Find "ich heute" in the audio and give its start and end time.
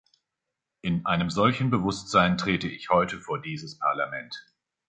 2.67-3.19